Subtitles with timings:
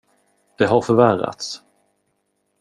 [0.55, 1.61] Det har förvärrats.